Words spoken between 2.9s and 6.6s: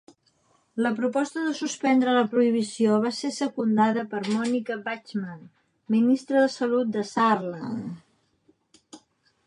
va ser secundada per Monika Bachmann, Ministra de